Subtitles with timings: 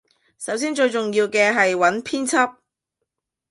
[0.39, 2.55] 首先最重要嘅係揾編輯